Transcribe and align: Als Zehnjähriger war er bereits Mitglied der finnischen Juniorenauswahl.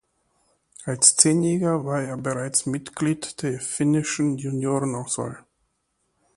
Als 0.85 1.15
Zehnjähriger 1.15 1.85
war 1.85 2.01
er 2.01 2.17
bereits 2.17 2.65
Mitglied 2.65 3.39
der 3.43 3.59
finnischen 3.59 4.35
Juniorenauswahl. 4.39 5.45